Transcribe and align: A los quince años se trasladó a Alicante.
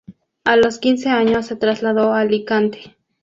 A 0.45 0.55
los 0.57 0.79
quince 0.79 1.09
años 1.09 1.45
se 1.45 1.55
trasladó 1.55 2.11
a 2.13 2.21
Alicante. 2.21 2.97